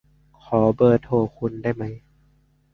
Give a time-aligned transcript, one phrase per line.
[0.43, 1.83] ขอเบอร์โทรคุณได้ไหม